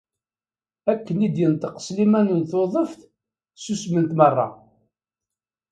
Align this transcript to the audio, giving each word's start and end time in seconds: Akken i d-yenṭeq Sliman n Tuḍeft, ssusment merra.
Akken 0.91 1.23
i 1.27 1.29
d-yenṭeq 1.35 1.75
Sliman 1.85 2.27
n 2.39 2.41
Tuḍeft, 2.49 2.99
ssusment 3.57 4.11
merra. 4.17 4.47